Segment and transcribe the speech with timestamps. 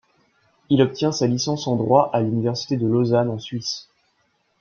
[0.71, 3.87] Il obtient sa licence en droit à l'université de Lausanne en Suisse.